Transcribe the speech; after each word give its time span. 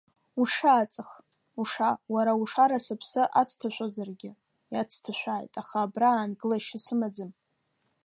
Уша 0.41 0.73
аҵх, 0.83 1.09
уша, 1.61 1.89
уара 2.13 2.33
ушара 2.43 2.79
сыԥсы 2.85 3.21
ацҭашәозаргьы, 3.39 4.31
иацҭашәааит, 4.73 5.53
аха 5.61 5.77
абра 5.83 6.09
аангылашьа 6.13 6.79
сымаӡам. 6.85 7.31